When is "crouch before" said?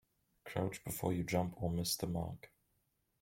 0.45-1.13